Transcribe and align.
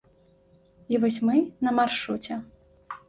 І 0.95 1.01
вось 1.03 1.19
мы 1.29 1.35
на 1.67 1.75
маршруце. 1.81 2.41